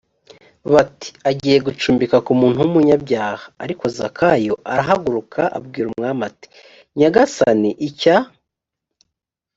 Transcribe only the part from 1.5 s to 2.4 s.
gucumbika ku